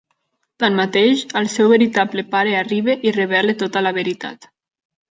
Tanmateix, 0.63 1.21
el 1.41 1.51
seu 1.57 1.69
veritable 1.75 2.27
pare 2.33 2.57
arriba 2.63 2.97
i 3.11 3.17
revela 3.21 3.59
tota 3.63 3.87
la 3.89 3.95
veritat. 4.01 4.53